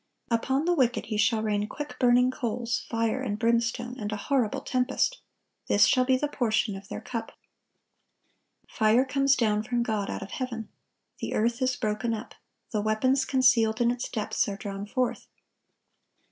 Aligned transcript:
"Upon 0.31 0.65
the 0.65 0.73
wicked 0.73 1.05
He 1.05 1.17
shall 1.17 1.43
rain 1.43 1.67
quick 1.67 1.95
burning 1.99 2.31
coals, 2.31 2.79
fire 2.89 3.21
and 3.21 3.37
brimstone, 3.37 3.99
and 3.99 4.11
a 4.11 4.15
horrible 4.15 4.61
tempest: 4.61 5.21
this 5.67 5.85
shall 5.85 6.05
be 6.05 6.17
the 6.17 6.27
portion 6.27 6.75
of 6.75 6.87
their 6.89 7.01
cup."(1166) 7.01 8.77
Fire 8.79 9.05
comes 9.05 9.35
down 9.35 9.61
from 9.61 9.83
God 9.83 10.09
out 10.09 10.23
of 10.23 10.31
heaven. 10.31 10.69
The 11.19 11.35
earth 11.35 11.61
is 11.61 11.75
broken 11.75 12.15
up. 12.15 12.33
The 12.71 12.81
weapons 12.81 13.25
concealed 13.25 13.79
in 13.79 13.91
its 13.91 14.09
depths 14.09 14.47
are 14.49 14.57
drawn 14.57 14.87
forth. 14.87 15.27